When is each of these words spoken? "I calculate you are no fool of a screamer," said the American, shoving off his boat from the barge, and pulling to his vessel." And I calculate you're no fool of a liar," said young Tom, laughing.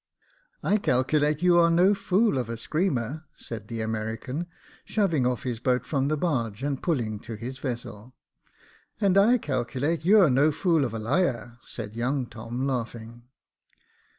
"I 0.71 0.77
calculate 0.79 1.43
you 1.43 1.59
are 1.59 1.69
no 1.69 1.93
fool 1.93 2.39
of 2.39 2.49
a 2.49 2.57
screamer," 2.57 3.25
said 3.35 3.67
the 3.67 3.81
American, 3.81 4.47
shoving 4.83 5.27
off 5.27 5.43
his 5.43 5.59
boat 5.59 5.85
from 5.85 6.07
the 6.07 6.17
barge, 6.17 6.63
and 6.63 6.81
pulling 6.81 7.19
to 7.19 7.35
his 7.35 7.59
vessel." 7.59 8.15
And 8.99 9.15
I 9.15 9.37
calculate 9.37 10.03
you're 10.03 10.31
no 10.31 10.51
fool 10.51 10.85
of 10.85 10.95
a 10.95 10.97
liar," 10.97 11.59
said 11.63 11.93
young 11.93 12.25
Tom, 12.25 12.65
laughing. 12.65 13.25